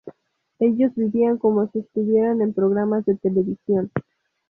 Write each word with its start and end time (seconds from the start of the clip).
Ellos 0.57 0.95
vivían 0.95 1.37
como 1.37 1.67
si 1.69 1.77
estuvieran 1.77 2.41
en 2.41 2.53
programas 2.55 3.05
de 3.05 3.17
televisión. 3.17 3.91